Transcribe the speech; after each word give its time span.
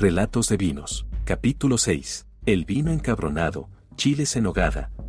Relatos 0.00 0.48
de 0.48 0.56
vinos. 0.56 1.08
Capítulo 1.24 1.76
6. 1.76 2.28
El 2.46 2.64
vino 2.66 2.92
encabronado, 2.92 3.68
chiles 3.96 4.36
en 4.36 4.46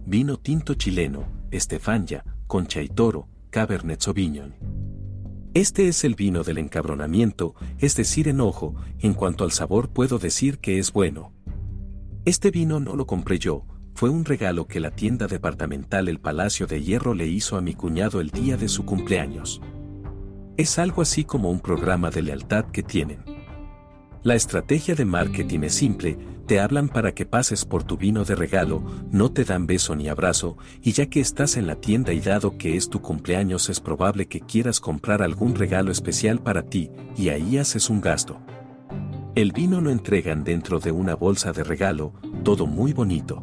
vino 0.07 0.38
tinto 0.38 0.73
chileno, 0.73 1.27
estefania, 1.52 2.25
concha 2.47 2.82
y 2.82 2.88
toro, 2.88 3.28
cabernet 3.52 4.02
sauvignon. 4.02 4.55
Este 5.54 5.89
es 5.89 6.04
el 6.04 6.15
vino 6.15 6.43
del 6.43 6.57
encabronamiento, 6.57 7.54
es 7.78 7.96
decir, 7.96 8.28
enojo, 8.28 8.73
en 8.97 9.14
cuanto 9.14 9.43
al 9.43 9.52
sabor 9.52 9.89
puedo 9.89 10.18
decir 10.18 10.57
que 10.57 10.79
es 10.79 10.92
bueno. 10.92 11.33
Este 12.25 12.50
vino 12.50 12.79
no 12.79 12.96
lo 12.96 13.06
compré 13.06 13.37
yo, 13.37 13.68
fue 13.93 14.10
un 14.10 14.25
regalo 14.25 14.65
que 14.65 14.79
la 14.79 14.89
tienda 14.89 15.28
departamental 15.28 16.07
El 16.07 16.19
Palacio 16.19 16.65
de 16.65 16.82
Hierro 16.82 17.14
le 17.14 17.28
hizo 17.28 17.57
a 17.57 17.61
mi 17.61 17.75
cuñado 17.75 18.21
el 18.21 18.32
día 18.32 18.57
de 18.57 18.68
su 18.68 18.86
cumpleaños. 18.86 19.61
Es 20.57 20.79
algo 20.79 21.04
así 21.04 21.25
como 21.25 21.51
un 21.51 21.60
programa 21.60 22.10
de 22.10 22.24
lealtad 22.24 22.65
que 22.71 22.82
tienen. 22.82 23.29
La 24.21 24.36
estrategia 24.36 24.96
de 24.96 25.05
marketing 25.05 25.61
es 25.61 25.75
simple, 25.75 26.18
te 26.46 26.60
hablan 26.60 26.89
para 26.89 27.14
que 27.14 27.25
pases 27.25 27.64
por 27.64 27.86
tu 27.86 27.96
vino 27.96 28.25
de 28.25 28.36
regalo, 28.36 28.83
no 29.11 29.32
te 29.32 29.46
dan 29.46 29.65
beso 29.65 29.96
ni 29.96 30.10
abrazo, 30.10 30.57
y 30.82 30.91
ya 30.91 31.05
que 31.05 31.21
estás 31.21 31.55
en 31.55 31.68
la 31.68 31.75
tienda 31.75 32.11
y 32.11 32.19
dado 32.19 32.58
que 32.58 32.75
es 32.75 32.89
tu 32.89 33.02
cumpleaños 33.02 33.69
es 33.69 33.80
probable 33.80 34.27
que 34.27 34.41
quieras 34.41 34.81
comprar 34.81 35.22
algún 35.22 35.55
regalo 35.55 35.89
especial 35.89 36.39
para 36.39 36.63
ti, 36.63 36.91
y 37.16 37.30
ahí 37.30 37.58
haces 37.58 37.89
un 37.89 38.02
gasto. 38.02 38.41
El 39.36 39.53
vino 39.53 39.80
lo 39.80 39.89
entregan 39.89 40.44
dentro 40.44 40.80
de 40.80 40.91
una 40.91 41.16
bolsa 41.16 41.53
de 41.53 41.63
regalo, 41.63 42.11
todo 42.44 42.67
muy 42.67 42.91
bonito. 42.91 43.41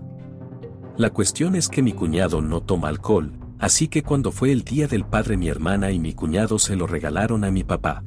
La 0.98 1.08
cuestión 1.08 1.54
es 1.54 1.70
que 1.70 1.80
mi 1.80 1.94
cuñado 1.94 2.42
no 2.42 2.60
toma 2.60 2.88
alcohol, 2.88 3.32
así 3.58 3.88
que 3.88 4.02
cuando 4.02 4.30
fue 4.30 4.52
el 4.52 4.62
día 4.62 4.88
del 4.88 5.06
padre 5.06 5.38
mi 5.38 5.48
hermana 5.48 5.90
y 5.90 5.98
mi 5.98 6.12
cuñado 6.12 6.58
se 6.58 6.76
lo 6.76 6.86
regalaron 6.86 7.44
a 7.44 7.50
mi 7.50 7.64
papá. 7.64 8.04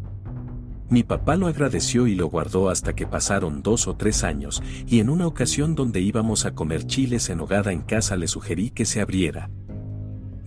Mi 0.89 1.03
papá 1.03 1.35
lo 1.35 1.45
agradeció 1.45 2.07
y 2.07 2.15
lo 2.15 2.27
guardó 2.29 2.69
hasta 2.69 2.95
que 2.95 3.05
pasaron 3.05 3.61
dos 3.61 3.87
o 3.87 3.95
tres 3.95 4.23
años, 4.23 4.63
y 4.87 4.99
en 4.99 5.09
una 5.09 5.27
ocasión 5.27 5.75
donde 5.75 6.01
íbamos 6.01 6.45
a 6.45 6.55
comer 6.55 6.87
chiles 6.87 7.29
en 7.29 7.41
hogada 7.41 7.71
en 7.71 7.81
casa 7.81 8.15
le 8.15 8.27
sugerí 8.27 8.71
que 8.71 8.85
se 8.85 8.99
abriera. 8.99 9.51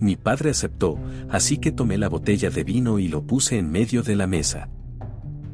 Mi 0.01 0.17
padre 0.17 0.49
aceptó, 0.49 0.99
así 1.29 1.59
que 1.59 1.71
tomé 1.71 1.97
la 1.97 2.09
botella 2.09 2.49
de 2.49 2.65
vino 2.65 2.99
y 2.99 3.07
lo 3.07 3.25
puse 3.25 3.57
en 3.57 3.71
medio 3.71 4.03
de 4.03 4.17
la 4.17 4.27
mesa. 4.27 4.67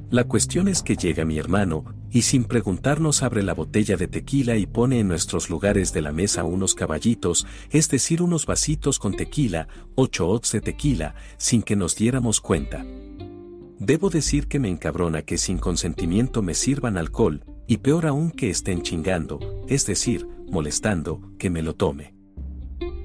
La 0.10 0.24
cuestión 0.24 0.68
es 0.68 0.82
que 0.82 0.96
llega 0.96 1.24
mi 1.24 1.38
hermano, 1.38 1.86
y 2.10 2.24
sin 2.24 2.46
preguntarnos 2.46 3.22
abre 3.22 3.44
la 3.44 3.54
botella 3.54 3.96
de 3.96 4.08
tequila 4.08 4.58
y 4.58 4.66
pone 4.66 5.00
en 5.00 5.08
nuestros 5.08 5.52
lugares 5.52 5.94
de 5.94 6.02
la 6.02 6.12
mesa 6.12 6.44
unos 6.44 6.74
caballitos, 6.74 7.46
es 7.70 7.90
decir, 7.90 8.24
unos 8.24 8.48
vasitos 8.48 8.98
con 8.98 9.16
tequila, 9.16 9.68
ocho 9.94 10.28
ots 10.28 10.54
de 10.54 10.62
tequila, 10.62 11.14
sin 11.38 11.62
que 11.62 11.76
nos 11.76 11.96
diéramos 11.96 12.42
cuenta. 12.42 12.84
Debo 13.80 14.10
decir 14.10 14.48
que 14.48 14.60
me 14.60 14.68
encabrona 14.68 15.22
que 15.22 15.38
sin 15.38 15.58
consentimiento 15.58 16.42
me 16.42 16.54
sirvan 16.54 16.98
alcohol, 16.98 17.46
y 17.66 17.78
peor 17.78 18.08
aún 18.08 18.30
que 18.30 18.50
estén 18.50 18.82
chingando, 18.82 19.40
es 19.70 19.86
decir, 19.86 20.28
molestando, 20.50 21.22
que 21.40 21.50
me 21.50 21.62
lo 21.62 21.76
tome. 21.76 22.14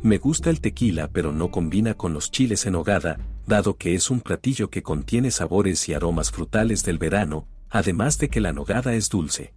Me 0.03 0.19
gusta 0.19 0.51
el 0.51 0.61
tequila 0.61 1.09
pero 1.13 1.33
no 1.33 1.53
combina 1.53 1.95
con 1.95 2.13
los 2.13 2.33
chiles 2.33 2.67
en 2.67 2.75
hogada, 2.75 3.21
dado 3.47 3.77
que 3.77 3.95
es 3.95 4.11
un 4.11 4.21
platillo 4.21 4.69
que 4.69 4.83
contiene 4.83 5.31
sabores 5.31 5.89
y 5.89 5.95
aromas 5.95 6.33
frutales 6.33 6.83
del 6.85 6.99
verano, 6.99 7.47
además 7.71 8.19
de 8.19 8.29
que 8.29 8.41
la 8.41 8.53
nogada 8.53 8.95
es 8.95 9.09
dulce. 9.09 9.55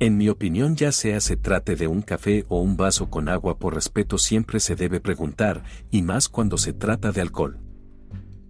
En 0.00 0.16
mi 0.16 0.28
opinión 0.28 0.74
ya 0.74 0.90
sea 0.90 1.20
se 1.20 1.36
trate 1.36 1.76
de 1.76 1.86
un 1.86 2.02
café 2.02 2.44
o 2.48 2.60
un 2.60 2.76
vaso 2.76 3.08
con 3.08 3.28
agua 3.28 3.58
por 3.58 3.74
respeto 3.74 4.18
siempre 4.18 4.58
se 4.58 4.74
debe 4.74 5.00
preguntar, 5.00 5.62
y 5.90 6.02
más 6.02 6.28
cuando 6.28 6.58
se 6.58 6.72
trata 6.72 7.12
de 7.12 7.20
alcohol. 7.20 7.60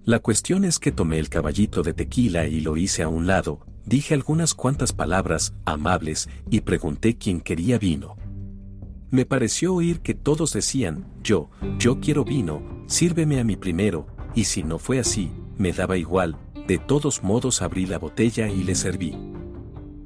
La 0.06 0.20
cuestión 0.20 0.64
es 0.64 0.78
que 0.78 0.92
tomé 0.92 1.18
el 1.18 1.28
caballito 1.28 1.82
de 1.82 1.92
tequila 1.92 2.46
y 2.46 2.60
lo 2.60 2.76
hice 2.76 3.02
a 3.02 3.08
un 3.08 3.26
lado, 3.26 3.66
dije 3.84 4.14
algunas 4.14 4.54
cuantas 4.54 4.92
palabras 4.92 5.53
amables 5.64 6.28
y 6.48 6.60
pregunté 6.60 7.19
quién 7.19 7.41
quería 7.41 7.76
vino. 7.76 8.14
Me 9.10 9.26
pareció 9.26 9.75
oír 9.75 10.03
que 10.03 10.14
todos 10.14 10.53
decían, 10.53 11.08
yo, 11.25 11.50
yo 11.81 11.98
quiero 11.98 12.25
vino, 12.25 12.62
sírveme 12.86 13.41
a 13.41 13.44
mí 13.44 13.56
primero, 13.56 14.06
y 14.32 14.44
si 14.44 14.62
no 14.62 14.78
fue 14.78 15.00
así, 15.00 15.32
me 15.58 15.72
daba 15.72 15.97
igual, 15.97 16.36
de 16.69 16.78
todos 16.78 17.25
modos 17.25 17.60
abrí 17.60 17.84
la 17.84 17.98
botella 17.98 18.47
y 18.47 18.62
le 18.62 18.76
serví. 18.76 19.19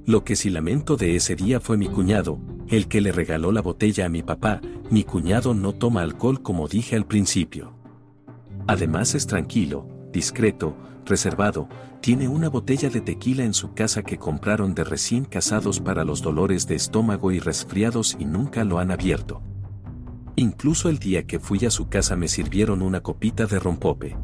Lo 0.07 0.25
que 0.25 0.35
sí 0.35 0.49
lamento 0.49 0.97
de 0.97 1.17
ese 1.17 1.37
día 1.37 1.61
fue 1.61 1.77
mi 1.77 1.89
cuñado, 1.89 2.41
el 2.69 2.89
que 2.89 3.03
le 3.03 3.13
regaló 3.13 3.53
la 3.53 3.61
botella 3.61 4.07
a 4.07 4.09
mi 4.09 4.23
papá, 4.23 4.63
mi 4.89 5.05
cuñado 5.05 5.53
no 5.53 5.75
toma 5.75 6.01
alcohol 6.01 6.41
como 6.41 6.69
dije 6.69 6.97
al 6.97 7.05
principio. 7.05 7.80
Además 8.71 9.17
es 9.17 9.27
tranquilo, 9.27 9.85
discreto, 10.13 10.77
reservado, 11.05 11.69
tiene 12.01 12.29
una 12.29 12.49
botella 12.49 12.89
de 12.89 13.01
tequila 13.01 13.43
en 13.43 13.53
su 13.53 13.75
casa 13.75 14.05
que 14.05 14.17
compraron 14.17 14.77
de 14.77 14.85
recién 14.85 15.25
casados 15.25 15.81
para 15.81 16.05
los 16.05 16.23
dolores 16.23 16.69
de 16.69 16.77
estómago 16.77 17.33
y 17.33 17.41
resfriados 17.41 18.17
y 18.21 18.27
nunca 18.27 18.63
lo 18.63 18.79
han 18.79 18.93
abierto. 18.93 19.43
Incluso 20.37 20.89
el 20.89 21.01
día 21.01 21.27
que 21.27 21.41
fui 21.41 21.67
a 21.67 21.71
su 21.73 21.89
casa 21.89 22.15
me 22.15 22.29
sirvieron 22.29 22.81
una 22.81 23.01
copita 23.01 23.47
de 23.47 23.59
rompope. 23.59 24.17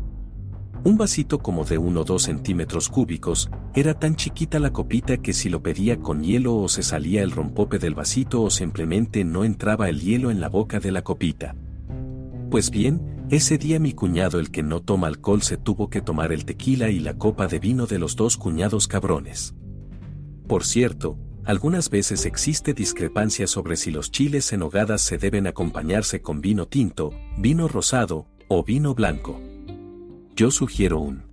Un 0.84 0.96
vasito 0.96 1.40
como 1.40 1.64
de 1.64 1.78
1 1.78 2.00
o 2.00 2.04
2 2.04 2.22
centímetros 2.22 2.88
cúbicos, 2.88 3.50
era 3.74 3.94
tan 3.94 4.14
chiquita 4.14 4.60
la 4.60 4.72
copita 4.72 5.16
que 5.16 5.32
si 5.32 5.48
lo 5.48 5.60
pedía 5.60 5.98
con 5.98 6.22
hielo 6.22 6.54
o 6.54 6.68
se 6.68 6.84
salía 6.84 7.24
el 7.24 7.32
rompope 7.32 7.80
del 7.80 7.96
vasito 7.96 8.42
o 8.42 8.50
simplemente 8.50 9.24
no 9.24 9.42
entraba 9.42 9.88
el 9.88 10.00
hielo 10.00 10.30
en 10.30 10.40
la 10.40 10.48
boca 10.48 10.78
de 10.78 10.92
la 10.92 11.02
copita. 11.02 11.56
Pues 12.48 12.70
bien, 12.70 13.15
ese 13.30 13.58
día 13.58 13.80
mi 13.80 13.92
cuñado 13.92 14.38
el 14.38 14.50
que 14.50 14.62
no 14.62 14.80
toma 14.80 15.08
alcohol 15.08 15.42
se 15.42 15.56
tuvo 15.56 15.90
que 15.90 16.00
tomar 16.00 16.32
el 16.32 16.44
tequila 16.44 16.90
y 16.90 17.00
la 17.00 17.18
copa 17.18 17.48
de 17.48 17.58
vino 17.58 17.86
de 17.86 17.98
los 17.98 18.14
dos 18.14 18.36
cuñados 18.36 18.86
cabrones. 18.86 19.54
Por 20.46 20.64
cierto, 20.64 21.18
algunas 21.44 21.90
veces 21.90 22.24
existe 22.24 22.72
discrepancia 22.72 23.46
sobre 23.46 23.76
si 23.76 23.90
los 23.90 24.10
chiles 24.12 24.52
en 24.52 24.62
hogadas 24.62 25.00
se 25.00 25.18
deben 25.18 25.46
acompañarse 25.46 26.22
con 26.22 26.40
vino 26.40 26.66
tinto, 26.66 27.12
vino 27.36 27.66
rosado 27.66 28.26
o 28.48 28.62
vino 28.62 28.94
blanco. 28.94 29.40
Yo 30.36 30.50
sugiero 30.50 31.00
un 31.00 31.24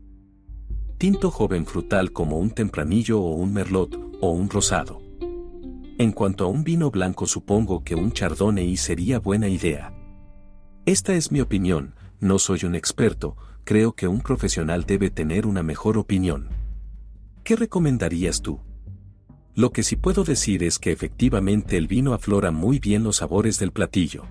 tinto 0.97 1.29
joven 1.29 1.65
frutal 1.65 2.11
como 2.11 2.39
un 2.39 2.51
tempranillo 2.51 3.21
o 3.21 3.35
un 3.35 3.53
merlot 3.53 3.99
o 4.19 4.31
un 4.31 4.49
rosado. 4.49 5.01
En 5.99 6.11
cuanto 6.11 6.45
a 6.45 6.47
un 6.47 6.63
vino 6.63 6.89
blanco 6.89 7.27
supongo 7.27 7.83
que 7.83 7.93
un 7.93 8.11
chardonnay 8.13 8.77
sería 8.77 9.19
buena 9.19 9.47
idea. 9.47 9.93
Esta 10.85 11.13
es 11.13 11.31
mi 11.31 11.39
opinión, 11.39 11.95
no 12.19 12.39
soy 12.39 12.65
un 12.65 12.75
experto, 12.75 13.37
creo 13.63 13.93
que 13.93 14.09
un 14.09 14.19
profesional 14.19 14.83
debe 14.85 15.09
tener 15.09 15.47
una 15.47 15.63
mejor 15.63 15.97
opinión. 15.97 16.49
¿Qué 17.45 17.55
recomendarías 17.55 18.41
tú? 18.41 18.59
Lo 19.55 19.71
que 19.71 19.81
sí 19.81 19.95
puedo 19.95 20.25
decir 20.25 20.61
es 20.61 20.79
que 20.79 20.91
efectivamente 20.91 21.77
el 21.77 21.87
vino 21.87 22.13
aflora 22.13 22.51
muy 22.51 22.79
bien 22.79 23.03
los 23.03 23.17
sabores 23.17 23.59
del 23.59 23.71
platillo. 23.71 24.25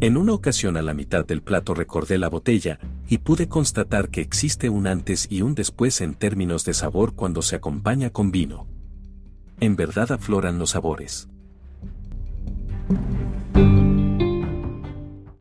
En 0.00 0.16
una 0.16 0.32
ocasión 0.32 0.76
a 0.76 0.82
la 0.82 0.94
mitad 0.94 1.26
del 1.26 1.42
plato 1.42 1.74
recordé 1.74 2.18
la 2.18 2.28
botella, 2.28 2.78
y 3.08 3.18
pude 3.18 3.48
constatar 3.48 4.10
que 4.10 4.20
existe 4.20 4.68
un 4.68 4.86
antes 4.86 5.26
y 5.28 5.42
un 5.42 5.56
después 5.56 6.00
en 6.02 6.14
términos 6.14 6.64
de 6.64 6.74
sabor 6.74 7.14
cuando 7.14 7.42
se 7.42 7.56
acompaña 7.56 8.10
con 8.10 8.30
vino. 8.30 8.68
En 9.58 9.74
verdad 9.74 10.12
afloran 10.12 10.60
los 10.60 10.70
sabores. 10.70 11.28